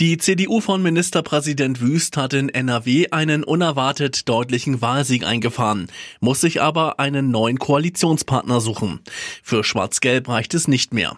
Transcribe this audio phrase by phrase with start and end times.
[0.00, 5.88] Die CDU von Ministerpräsident Wüst hat in NRW einen unerwartet deutlichen Wahlsieg eingefahren,
[6.20, 9.00] muss sich aber einen neuen Koalitionspartner suchen.
[9.42, 11.16] Für Schwarz-Gelb reicht es nicht mehr.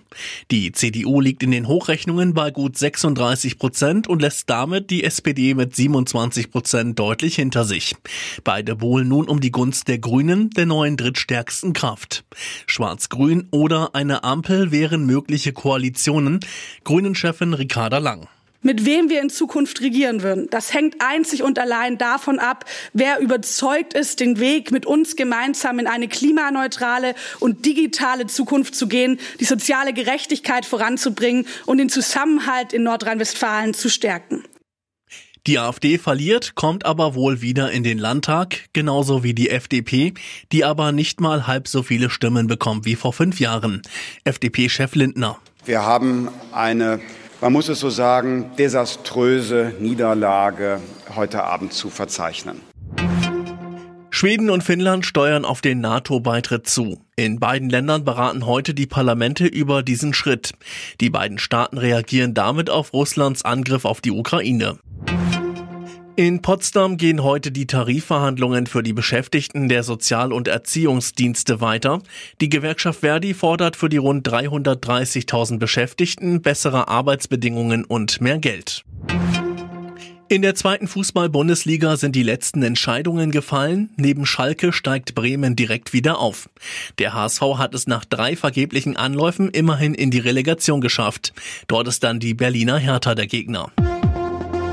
[0.51, 5.53] Die CDU liegt in den Hochrechnungen bei gut 36 Prozent und lässt damit die SPD
[5.53, 7.97] mit 27 Prozent deutlich hinter sich.
[8.45, 12.25] Beide bohlen nun um die Gunst der Grünen, der neuen drittstärksten Kraft.
[12.67, 16.41] Schwarz-Grün oder eine Ampel wären mögliche Koalitionen.
[16.85, 18.27] Grünen-Chefin Ricarda Lang.
[18.63, 23.19] Mit wem wir in Zukunft regieren würden, das hängt einzig und allein davon ab, wer
[23.19, 29.19] überzeugt ist, den Weg mit uns gemeinsam in eine klimaneutrale und digitale Zukunft zu gehen,
[29.41, 34.45] die soziale Gerechtigkeit voranzubringen und den Zusammenhalt in Nordrhein-Westfalen zu stärken.
[35.47, 40.13] Die AfD verliert, kommt aber wohl wieder in den Landtag, genauso wie die FDP,
[40.53, 43.81] die aber nicht mal halb so viele Stimmen bekommt wie vor fünf Jahren.
[44.25, 45.39] FDP-Chef Lindner.
[45.65, 47.01] Wir haben eine
[47.41, 50.81] man muss es so sagen, desaströse Niederlage
[51.15, 52.61] heute Abend zu verzeichnen.
[54.13, 57.01] Schweden und Finnland steuern auf den NATO-Beitritt zu.
[57.17, 60.53] In beiden Ländern beraten heute die Parlamente über diesen Schritt.
[61.01, 64.79] Die beiden Staaten reagieren damit auf Russlands Angriff auf die Ukraine.
[66.17, 72.03] In Potsdam gehen heute die Tarifverhandlungen für die Beschäftigten der Sozial- und Erziehungsdienste weiter.
[72.41, 78.85] Die Gewerkschaft Verdi fordert für die rund 330.000 Beschäftigten bessere Arbeitsbedingungen und mehr Geld.
[80.29, 83.91] In der zweiten Fußball-Bundesliga sind die letzten Entscheidungen gefallen.
[83.97, 86.51] Neben Schalke steigt Bremen direkt wieder auf.
[86.99, 91.33] Der HSV hat es nach drei vergeblichen Anläufen immerhin in die Relegation geschafft.
[91.67, 93.73] Dort ist dann die Berliner Hertha der Gegner.